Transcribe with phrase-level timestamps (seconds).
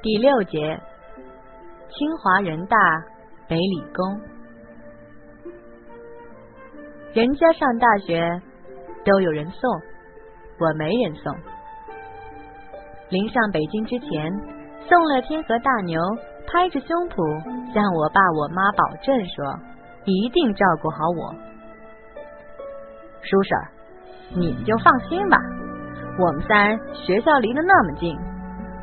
[0.00, 0.80] 第六节，
[1.90, 2.76] 清华人大
[3.48, 4.20] 北理工，
[7.12, 8.40] 人家上大学
[9.04, 9.70] 都有人送，
[10.60, 11.34] 我没人送。
[13.10, 14.32] 临上北京之前，
[14.88, 16.00] 宋乐天和大牛
[16.46, 19.58] 拍着胸脯向我爸我妈保证说，
[20.04, 21.34] 一定照顾好我。
[23.22, 23.58] 叔婶，
[24.36, 25.38] 你们就放心吧，
[26.18, 28.18] 我们三学校离得那么近。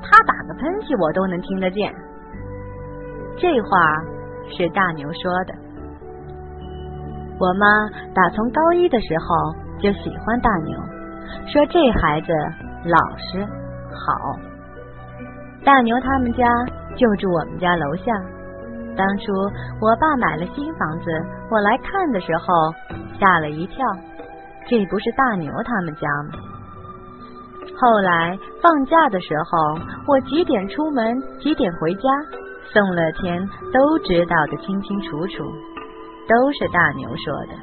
[0.02, 1.93] 他打个喷嚏，我都能听得见。
[3.38, 4.02] 这话
[4.55, 5.53] 是大牛说的。
[7.38, 7.67] 我妈
[8.13, 10.79] 打从高一的时候就喜欢大牛，
[11.52, 12.31] 说这孩子
[12.85, 13.43] 老实
[13.91, 14.40] 好。
[15.65, 16.48] 大牛他们家
[16.95, 18.05] 就住我们家楼下。
[18.95, 19.34] 当初
[19.81, 21.12] 我爸买了新房子，
[21.52, 22.45] 我来看的时候
[23.20, 23.84] 吓了一跳，
[24.70, 26.54] 这不是大牛他们家吗？
[27.77, 32.09] 后来放假的时候，我几点出门，几点回家，
[32.71, 35.43] 宋乐天都知道的清清楚楚，
[36.27, 37.53] 都是大牛说的。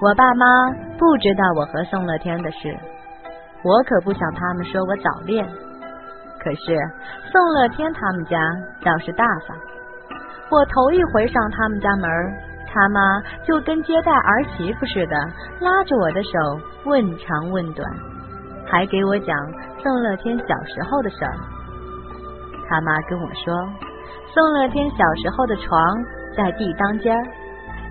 [0.00, 0.46] 我爸妈
[0.96, 2.78] 不知道我和宋乐天的事，
[3.64, 5.44] 我可不想他们说我早恋。
[6.38, 6.78] 可是
[7.32, 8.38] 宋乐天他们家
[8.84, 9.58] 倒是大方，
[10.50, 12.08] 我头一回上他们家门，
[12.72, 15.16] 他妈就跟接待儿媳妇似的，
[15.60, 16.30] 拉着我的手
[16.84, 17.84] 问长问短。
[18.70, 19.34] 还给我讲
[19.82, 21.34] 宋乐天小时候的事儿。
[22.68, 23.54] 他妈跟我说，
[24.32, 25.96] 宋乐天小时候的床
[26.36, 27.24] 在地当间儿，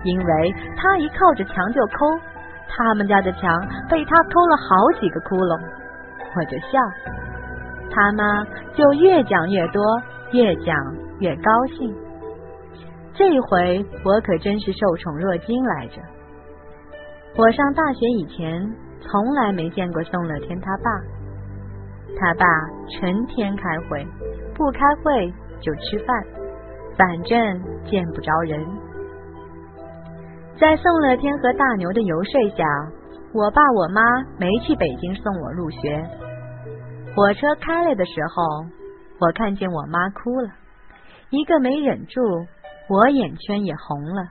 [0.04, 2.06] 因为他一靠着墙就抠，
[2.68, 5.60] 他们家的墙被他抠了好几个窟窿。
[6.36, 6.78] 我就笑，
[7.90, 9.82] 他妈就越讲越多，
[10.30, 10.76] 越讲
[11.18, 11.92] 越高兴。
[13.14, 16.00] 这回我可真是受宠若惊来着。
[17.36, 18.87] 我上大学以前。
[19.00, 20.90] 从来没见过宋乐天他爸，
[22.18, 22.44] 他爸
[22.90, 24.06] 成天开会，
[24.54, 26.24] 不开会就吃饭，
[26.96, 28.66] 反正见不着人。
[30.58, 32.64] 在宋乐天和大牛的游说下，
[33.32, 34.02] 我爸我妈
[34.38, 36.04] 没去北京送我入学。
[37.14, 38.66] 火车开来的时候，
[39.20, 40.50] 我看见我妈哭了，
[41.30, 42.20] 一个没忍住，
[42.88, 44.30] 我眼圈也红了。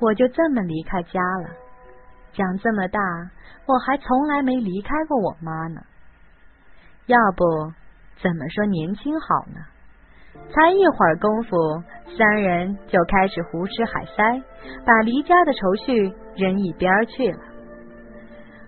[0.00, 1.48] 我就这么离开家了，
[2.38, 3.00] 长这么大。
[3.66, 5.82] 我还从来没离开过我妈呢，
[7.04, 7.44] 要不
[8.22, 9.60] 怎么说年轻好呢？
[10.50, 11.82] 才一会儿功夫，
[12.16, 14.42] 三人就开始胡吃海塞，
[14.86, 17.40] 把离家的愁绪扔一边去了。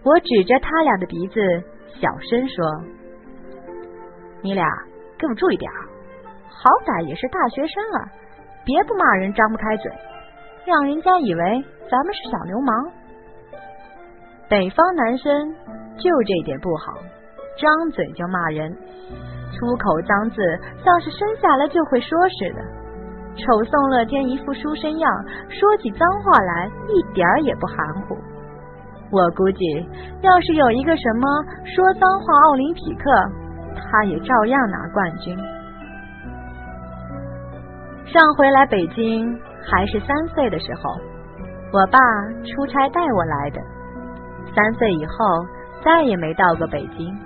[0.03, 1.41] 我指着他俩的鼻子，
[1.99, 2.85] 小声说
[4.45, 4.67] ：“你俩
[5.17, 5.71] 给我注意点
[6.49, 8.13] 好歹也是大学生了，
[8.67, 9.91] 别不骂人张不开嘴，
[10.67, 12.93] 让人家以为咱们是小流氓。”
[14.51, 15.55] 北方男生
[15.97, 16.93] 就这点不好，
[17.57, 18.69] 张嘴就骂人，
[19.53, 20.43] 出口脏字
[20.85, 22.61] 像是生下来就会说似的。
[23.37, 25.09] 瞅宋乐天一副书生样，
[25.49, 28.19] 说起脏话来一点儿也不含糊。
[29.13, 29.89] 我估计，
[30.21, 31.29] 要是有一个什么
[31.65, 33.09] 说脏话奥林匹克，
[33.77, 35.39] 他也照样拿冠军。
[38.05, 39.33] 上回来北京
[39.63, 40.91] 还是三岁的时候，
[41.73, 42.01] 我爸
[42.43, 43.61] 出差带我来的。
[44.55, 45.15] 三岁以后
[45.85, 47.19] 再也没到过北京。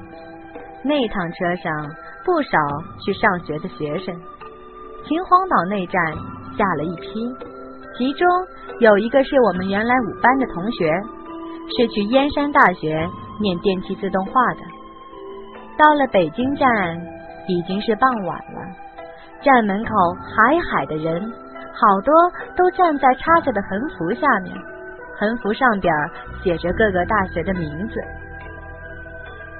[0.82, 1.90] 那趟车上
[2.24, 2.58] 不少
[3.04, 4.14] 去上学的学生，
[5.06, 6.02] 秦皇岛那站
[6.56, 7.34] 下了一批，
[7.96, 8.28] 其中
[8.80, 10.92] 有一个是我们原来五班的同学，
[11.76, 13.08] 是去燕山大学
[13.40, 14.60] 念电气自动化的。
[15.76, 16.68] 到了北京站
[17.48, 18.60] 已经是傍晚了，
[19.42, 19.90] 站门口
[20.36, 21.20] 海海的人，
[21.72, 22.14] 好多
[22.56, 24.54] 都站在插着的横幅下面。
[25.18, 25.92] 横幅上边
[26.42, 28.00] 写着各个大学的名字。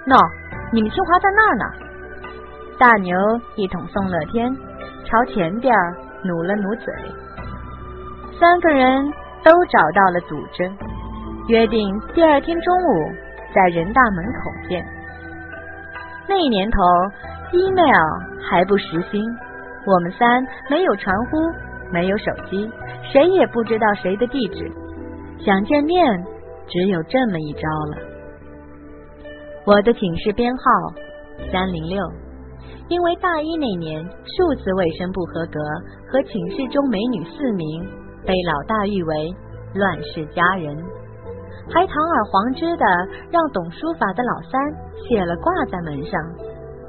[0.06, 0.18] 喏，
[0.72, 1.64] 你们清华在那儿呢。
[2.78, 3.16] 大牛
[3.54, 4.52] 一统宋乐天，
[5.04, 5.72] 朝前边
[6.24, 6.92] 努了努嘴。
[8.38, 9.06] 三个人
[9.44, 10.70] 都找到了组织，
[11.48, 13.12] 约定第二天中午
[13.54, 14.84] 在人大门口见。
[16.26, 16.78] 那年头
[17.52, 19.22] ，email 还不实行，
[19.86, 21.36] 我们三没有传呼，
[21.92, 22.68] 没有手机，
[23.12, 24.68] 谁也不知道谁的地址。
[25.44, 26.02] 想见面，
[26.66, 27.98] 只有这么一招了。
[29.66, 30.62] 我的寝室编号
[31.52, 32.00] 三零六，
[32.88, 35.60] 因为大一那年数次卫生不合格
[36.10, 37.84] 和寝室中美女四名，
[38.24, 39.34] 被老大誉为
[39.74, 40.74] 乱世佳人，
[41.68, 42.86] 还堂而皇之的
[43.30, 44.58] 让懂书法的老三
[45.06, 46.18] 写了挂在门上，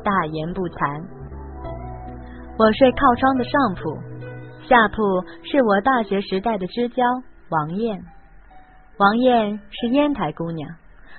[0.02, 1.04] 大言不惭。
[2.57, 4.00] 我睡靠窗的上铺，
[4.66, 5.04] 下铺
[5.44, 7.04] 是我大学时代的知交
[7.50, 8.02] 王艳。
[8.97, 10.69] 王艳是烟台姑娘，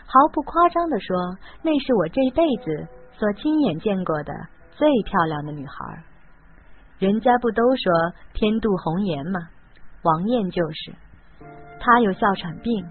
[0.07, 1.15] 毫不夸张的说，
[1.61, 4.33] 那是我这辈子所亲眼见过的
[4.73, 6.03] 最漂亮的女孩。
[6.99, 7.93] 人家不都说
[8.33, 9.41] 天妒红颜吗？
[10.03, 10.95] 王艳就是，
[11.79, 12.83] 她有哮喘病，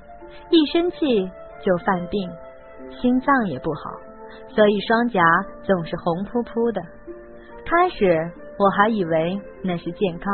[0.51, 1.25] 一生气
[1.63, 2.29] 就犯病，
[3.01, 3.89] 心脏也不好，
[4.53, 5.19] 所以双颊
[5.63, 6.81] 总是红扑扑的。
[7.65, 8.05] 开始
[8.59, 10.31] 我还以为那是健康，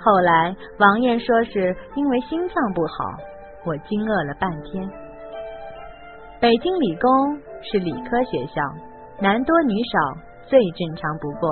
[0.00, 3.04] 后来王艳说是因为心脏不好，
[3.64, 4.88] 我惊愕了半天。
[6.40, 7.10] 北京理工
[7.60, 8.62] 是理科学校，
[9.20, 9.98] 男多女少，
[10.46, 11.50] 最正常不过。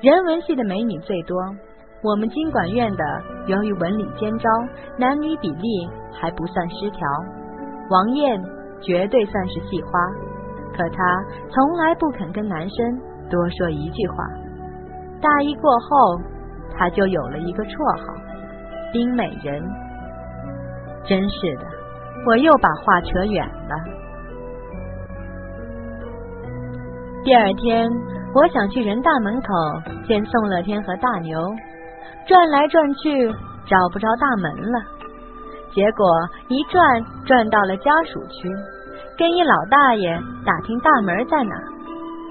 [0.00, 1.36] 人文系的美女最多。
[2.02, 3.04] 我们经管院的
[3.46, 4.48] 由于文理兼招，
[4.98, 7.00] 男女比例还不算失调。
[7.90, 8.40] 王艳
[8.80, 9.98] 绝对算是系花，
[10.76, 14.16] 可她从来不肯跟男生多说一句话。
[15.20, 16.20] 大一过后，
[16.76, 18.14] 她就有了一个绰号
[18.92, 19.60] “冰美人”。
[21.08, 21.64] 真是的，
[22.26, 23.74] 我又把话扯远了。
[27.24, 27.88] 第二天，
[28.34, 29.48] 我想去人大门口
[30.06, 31.40] 见宋乐天和大牛，
[32.26, 33.30] 转来转去
[33.66, 34.78] 找不着大门了。
[35.72, 36.06] 结果
[36.48, 38.48] 一转转到了家属区，
[39.18, 41.54] 跟一老大爷打听大门在哪。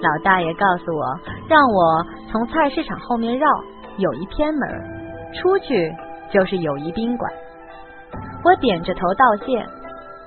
[0.01, 1.05] 老大爷告诉我，
[1.47, 3.47] 让我从菜市场后面绕，
[3.97, 4.69] 有一偏门，
[5.33, 5.91] 出去
[6.31, 7.31] 就是友谊宾馆。
[8.45, 9.65] 我点着头道谢。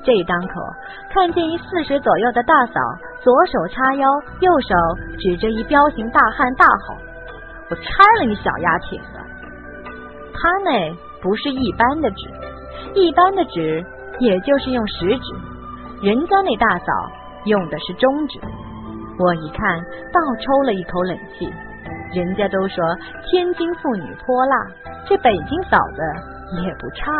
[0.02, 0.54] 这当口，
[1.12, 2.80] 看见一四十左右的大嫂，
[3.20, 4.08] 左手叉腰，
[4.40, 4.74] 右手
[5.18, 6.96] 指着一彪形大汉，大吼
[7.70, 9.18] ：“我拆了你小丫挺子！”
[10.34, 12.28] 他那不是一般的纸，
[12.94, 13.84] 一般的纸
[14.18, 15.34] 也就是用食指，
[16.02, 16.92] 人家那大嫂
[17.44, 18.40] 用的是中指。
[19.18, 19.80] 我一看，
[20.12, 21.52] 倒抽了一口冷气。
[22.14, 22.96] 人家都说
[23.30, 24.56] 天津妇女泼辣，
[25.06, 27.12] 这北京嫂子也不差。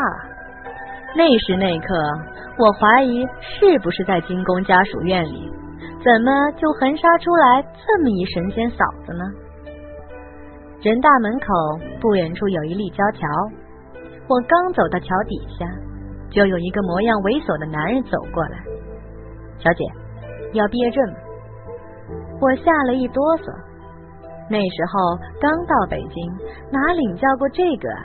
[1.16, 1.94] 那时那刻，
[2.58, 5.50] 我怀疑是不是在金宫家属院里，
[6.05, 9.25] 怎么就横杀出来这么一神仙嫂子呢？
[10.82, 11.46] 人大门口
[12.00, 13.26] 不远处有一立交桥，
[14.28, 15.66] 我刚走到桥底下，
[16.31, 18.58] 就有一个模样猥琐的男人走过来。
[19.58, 19.84] 小姐，
[20.52, 21.19] 要毕业证吗？
[22.40, 23.50] 我吓了一哆嗦，
[24.49, 26.31] 那时候刚到北京，
[26.70, 28.05] 哪领教过这个啊？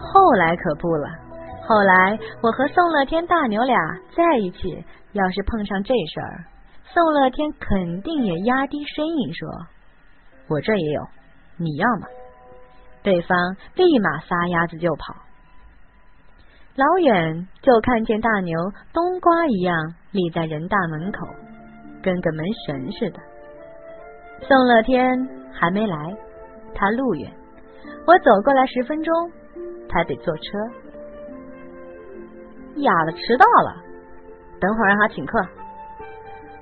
[0.00, 1.25] 后来可不了。
[1.66, 3.76] 后来我和宋乐天大牛俩
[4.16, 6.44] 在一起，要是碰上这事儿，
[6.84, 9.48] 宋乐天肯定也压低声音说
[10.48, 11.02] ：“我这也有，
[11.56, 12.06] 你要吗？”
[13.02, 15.16] 对方立马撒丫子就跑，
[16.76, 18.56] 老远就看见大牛
[18.92, 21.26] 冬瓜一样立在人大门口，
[22.00, 23.18] 跟个门神似的。
[24.46, 26.16] 宋乐天还没来，
[26.74, 27.32] 他路远，
[28.06, 29.32] 我走过来十分钟，
[29.88, 30.42] 他得坐车。
[32.76, 33.76] 哑了迟到了，
[34.60, 35.40] 等会儿让他请客。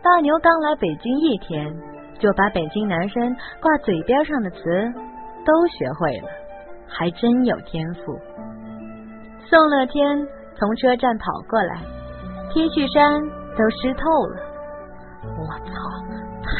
[0.02, 1.74] 大牛刚来北京一天，
[2.18, 4.56] 就把北京男生挂嘴边上的词
[5.44, 6.28] 都学会了，
[6.86, 8.18] 还真有天赋。
[9.46, 10.26] 宋乐天
[10.56, 11.76] 从车站跑过来
[12.52, 13.20] ，T 恤衫
[13.56, 14.36] 都湿透了。
[15.38, 15.74] 我操，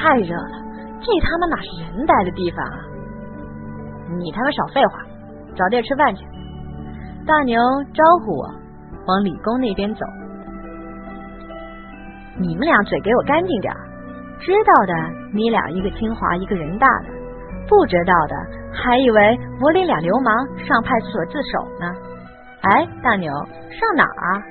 [0.01, 0.57] 太热了，
[1.01, 2.79] 这他妈哪是人待的地方啊！
[4.19, 4.99] 你他妈少废话，
[5.55, 6.25] 找地儿吃饭去。
[7.27, 7.61] 大牛
[7.93, 8.64] 招呼我。
[9.07, 10.07] 往理工那边走，
[12.39, 13.75] 你们俩嘴给我干净点
[14.41, 14.95] 知道的，
[15.33, 17.09] 你俩一个清华，一个人大的；
[17.69, 18.37] 不知道的，
[18.73, 21.93] 还以为我领俩流氓上派出所自首呢。
[22.63, 23.31] 哎，大牛，
[23.71, 24.43] 上哪儿？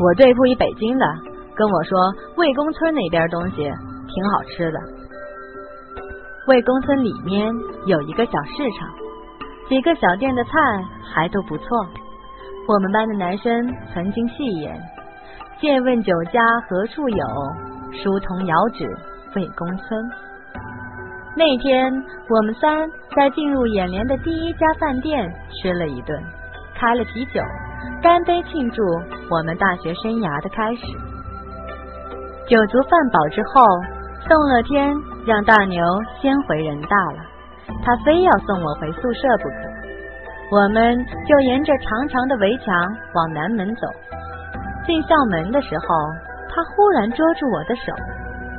[0.00, 1.06] 我对付一北京的，
[1.54, 1.98] 跟我说
[2.36, 4.78] 魏公村那边东西挺好吃的。
[6.46, 7.52] 魏公村里面
[7.86, 8.88] 有一个小市场，
[9.68, 10.50] 几个小店的菜
[11.12, 11.66] 还都不错。
[12.66, 14.74] 我们班的男生曾经戏言
[15.60, 17.26] ：“借问酒家何处有？
[17.92, 18.84] 书童遥指
[19.36, 20.10] 魏公村。”
[21.36, 21.92] 那天
[22.30, 26.18] 我们三在进入眼帘的第一家饭店吃了一顿，
[26.74, 27.40] 开了啤酒，
[28.00, 28.82] 干杯庆祝
[29.30, 30.82] 我们大学生涯的开始。
[32.48, 33.60] 酒足饭饱之后，
[34.26, 34.94] 宋乐天
[35.26, 35.84] 让大牛
[36.22, 37.18] 先回人大了，
[37.84, 39.63] 他非要送我回宿舍不可。
[40.50, 40.96] 我们
[41.26, 42.66] 就沿着长长的围墙
[43.14, 43.86] 往南门走。
[44.86, 45.86] 进校门的时候，
[46.50, 47.92] 他忽然捉住我的手，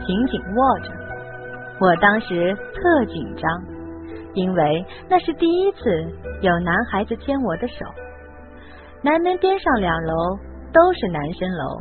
[0.05, 0.91] 紧紧握着。
[1.79, 3.49] 我当时特紧张，
[4.33, 5.79] 因为那是第一次
[6.41, 7.85] 有男孩子牵我的手。
[9.01, 10.13] 南门边上两楼
[10.73, 11.79] 都是男生楼，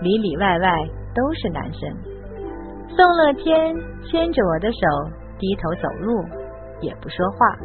[0.00, 0.70] 里里外外
[1.14, 1.90] 都是男生。
[2.96, 4.78] 宋乐天牵着我的手，
[5.38, 6.24] 低头走路，
[6.80, 7.56] 也不说话。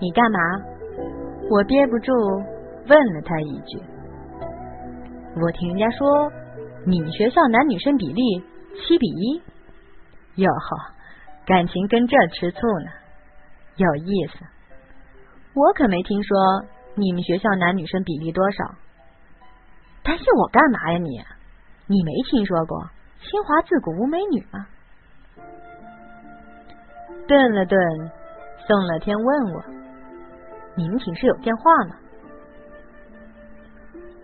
[0.00, 0.38] 你干嘛？
[1.50, 2.12] 我憋不住
[2.88, 3.78] 问了他一句。
[5.40, 6.32] 我听人家说
[6.86, 8.22] 你们学校男女生比例
[8.76, 9.42] 七比一，
[10.36, 10.92] 哟呵，
[11.46, 12.90] 感情跟这吃醋呢，
[13.76, 14.44] 有意思。
[15.54, 18.74] 我可没听说你们学校男女生比例多少。
[20.02, 21.22] 担心我干嘛呀你？
[21.86, 24.66] 你没听说过清华自古无美女吗？
[27.26, 27.78] 顿了顿，
[28.66, 29.64] 宋乐天问我
[30.76, 31.96] ：“你们寝室有电话吗？”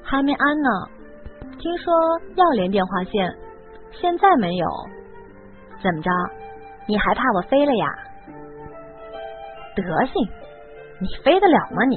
[0.02, 0.68] 还没安呢。
[1.58, 1.92] 听说
[2.36, 3.36] 要连电话线，
[3.92, 4.66] 现在没有。
[5.82, 6.10] 怎么着？
[6.86, 7.86] 你还怕我飞了呀？
[9.76, 10.28] 德行，
[10.98, 11.84] 你飞得了吗？
[11.84, 11.96] 你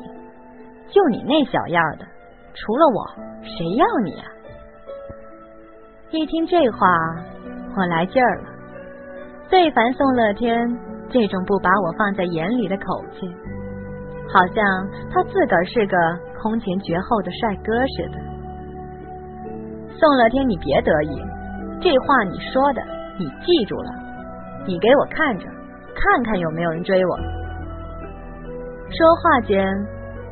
[0.91, 2.05] 就你那小样的，
[2.53, 3.07] 除了我，
[3.41, 4.27] 谁要你啊？
[6.11, 6.87] 一听这话，
[7.75, 8.49] 我来劲儿了。
[9.49, 10.77] 最烦宋乐天
[11.09, 13.33] 这种不把我放在眼里的口气，
[14.33, 14.55] 好像
[15.13, 15.95] 他自个儿是个
[16.41, 18.17] 空前绝后的帅哥似的。
[19.95, 21.21] 宋乐天，你别得意，
[21.79, 22.81] 这话你说的，
[23.19, 23.91] 你记住了。
[24.65, 25.45] 你给我看着，
[25.93, 27.17] 看看有没有人追我。
[28.89, 29.71] 说话间，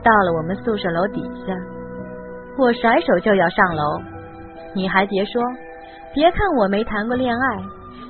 [0.03, 1.53] 到了我们宿舍楼底下，
[2.57, 4.01] 我甩手就要上楼。
[4.73, 5.41] 你还别说。
[6.13, 7.57] 别看我没谈过恋爱，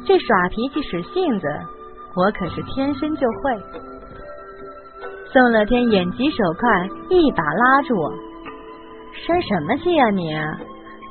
[0.07, 1.47] 这耍脾气使性子，
[2.15, 3.61] 我可是天生就会。
[5.31, 6.69] 宋乐天眼疾手快，
[7.09, 8.11] 一把拉住我
[9.25, 10.29] ：“生什么气啊你？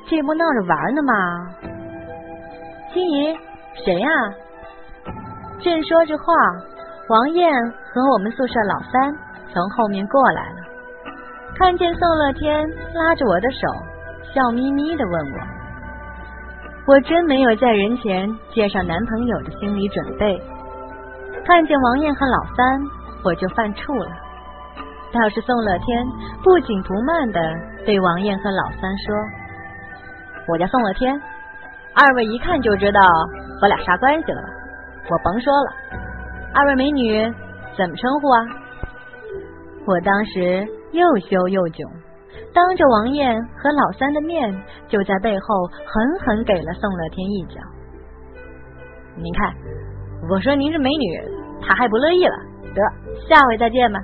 [0.06, 1.14] 这不闹着玩呢吗？”
[2.92, 3.34] 心怡，
[3.82, 4.08] 谁呀？
[5.60, 6.34] 正说着话，
[7.08, 9.10] 王艳和我们宿舍老三
[9.54, 10.56] 从后面过来了，
[11.56, 13.66] 看见宋乐天拉着我的手，
[14.34, 15.38] 笑眯眯的问我。
[16.88, 20.42] 我真没有在人前介绍男朋友的心理准备，
[21.46, 22.80] 看见王艳和老三，
[23.24, 24.10] 我就犯怵了。
[25.12, 26.06] 倒是宋乐天
[26.42, 27.40] 不紧不慢的
[27.84, 29.16] 对王艳和老三说
[30.46, 31.20] ：“我叫宋乐天，
[31.94, 33.00] 二位一看就知道
[33.60, 34.48] 我俩啥关系了吧？
[35.10, 35.72] 我甭说了，
[36.54, 37.24] 二位美女
[37.76, 38.40] 怎么称呼啊？”
[39.86, 41.88] 我当时又羞又窘。
[42.54, 44.52] 当着王艳和老三的面，
[44.88, 47.60] 就在背后狠狠给了宋乐天一脚。
[49.16, 49.54] 您看，
[50.30, 51.20] 我说您是美女，
[51.62, 52.49] 他还不乐意了。
[52.74, 52.82] 得，
[53.28, 54.00] 下回再见吧。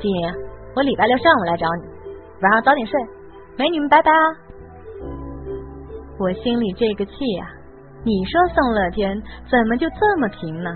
[0.00, 0.34] 金莹，
[0.74, 1.84] 我礼拜六上午来找你，
[2.42, 3.00] 晚上早点睡。
[3.56, 4.36] 美女们，拜拜啊！
[6.18, 7.46] 我心里这个气呀，
[8.04, 10.70] 你说宋乐天怎么就这么平呢？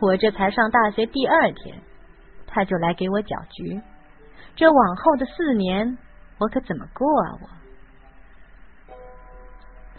[0.00, 1.80] 我这才上大学第二天，
[2.46, 3.80] 他就来给我搅局。
[4.56, 5.96] 这往后的四年，
[6.38, 7.30] 我可怎么过啊？
[7.40, 7.48] 我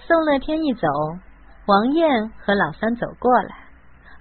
[0.07, 0.88] 宋乐天一走，
[1.65, 3.55] 王艳和老三走过来，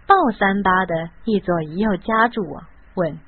[0.07, 0.95] 抱三八的
[1.25, 2.61] 一左一右夹住我，
[2.95, 3.19] 问：“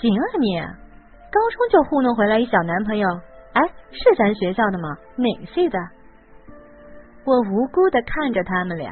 [0.00, 3.08] 行啊你，高中就糊弄回来一小男朋友？
[3.52, 4.96] 哎，是咱学校的吗？
[5.16, 5.78] 哪个系的？”
[7.24, 8.90] 我无辜的看着他们俩，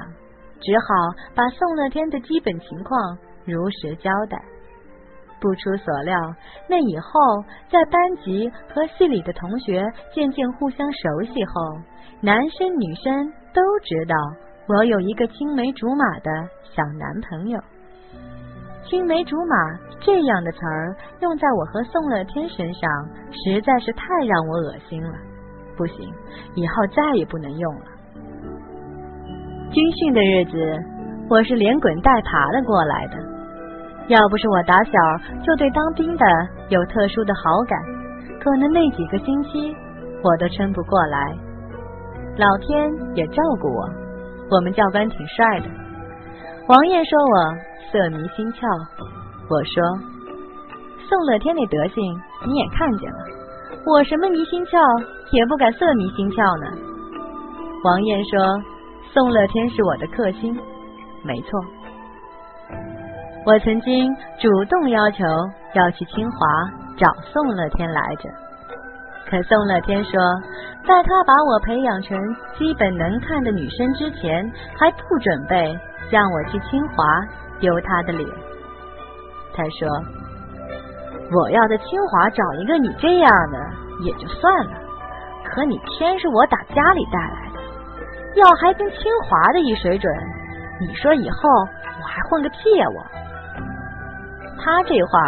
[0.61, 0.95] 只好
[1.35, 4.41] 把宋乐天的基本情况如实交代。
[5.41, 6.17] 不出所料，
[6.69, 7.11] 那以后
[7.71, 9.83] 在班级和系里的同学
[10.15, 11.79] 渐渐互相熟悉后，
[12.21, 14.15] 男生女生都知道
[14.67, 16.31] 我有一个青梅竹马的
[16.75, 17.61] 小男朋友。
[18.89, 19.57] 青梅竹马
[20.01, 22.91] 这样的词儿用在我和宋乐天身上，
[23.31, 25.15] 实在是太让我恶心了。
[25.77, 26.13] 不行，
[26.55, 27.85] 以后再也不能用了。
[29.71, 30.85] 军训的日子，
[31.29, 33.17] 我是连滚带爬的过来的。
[34.09, 34.93] 要不是我打小
[35.45, 36.27] 就对当兵的
[36.69, 37.79] 有特殊的好感，
[38.43, 39.75] 可能那几个星期
[40.25, 41.37] 我都撑不过来。
[42.37, 43.89] 老天也照顾我，
[44.51, 45.67] 我们教官挺帅的。
[46.67, 47.55] 王艳说我
[47.91, 48.61] 色迷心窍，
[49.49, 49.83] 我说
[51.09, 52.03] 宋乐天那德行
[52.47, 53.19] 你也看见了，
[53.87, 54.79] 我什么迷心窍
[55.33, 56.67] 也不敢色迷心窍呢。
[57.83, 58.39] 王艳说
[59.13, 60.55] 宋乐天是我的克星，
[61.25, 61.61] 没错。
[63.47, 65.25] 我曾经主动要求
[65.75, 66.39] 要去清华
[66.97, 68.29] 找宋乐天来着，
[69.29, 70.21] 可宋乐天说，
[70.87, 72.19] 在他把我培养成
[72.59, 75.79] 基本能看的女生之前，还不准备
[76.11, 77.05] 让我去清华
[77.61, 78.29] 丢他的脸。
[79.55, 79.89] 他说，
[81.33, 83.59] 我要在清华找一个你这样的
[84.05, 84.73] 也就算了，
[85.45, 87.61] 可你偏是我打家里带来的，
[88.41, 88.99] 要还跟清
[89.29, 90.13] 华的一水准，
[90.81, 91.49] 你说以后
[92.01, 93.05] 我还混个屁呀我！
[94.59, 95.21] 他这话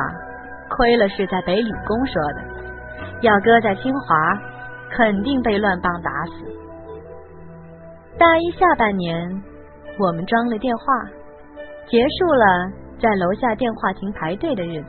[0.70, 2.40] 亏了是在北理工说的，
[3.22, 4.16] 要搁在清华，
[4.90, 6.32] 肯定被乱棒打死。
[8.18, 9.42] 大一下半年，
[9.98, 10.84] 我们装了电话，
[11.88, 14.88] 结束了在楼下电话亭排队的日子。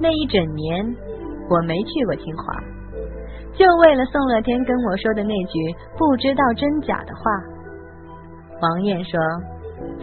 [0.00, 0.84] 那一整年，
[1.48, 2.52] 我没去过清华，
[3.54, 5.58] 就为了宋乐天跟我说的那句
[5.96, 7.22] 不知道真假的话。
[8.60, 9.18] 王艳说：“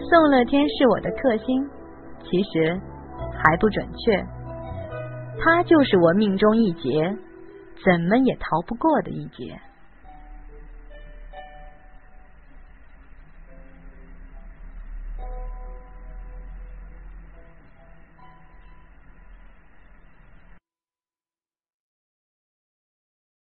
[0.09, 1.69] 宋乐天是我的克星。”
[2.23, 2.79] 其实
[3.33, 4.36] 还不准确。
[5.39, 7.15] 他就是我命中一劫
[7.83, 9.59] 怎么也逃不过的一劫。